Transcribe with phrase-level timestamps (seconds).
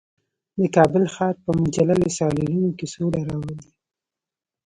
[0.59, 3.57] د کابل ښار په مجللو سالونونو کې سوله راولي.